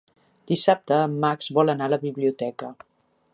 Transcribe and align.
Dissabte 0.51 0.97
en 1.09 1.13
Max 1.25 1.51
vol 1.59 1.73
anar 1.75 1.91
a 1.91 1.95
la 1.95 2.01
biblioteca. 2.07 2.73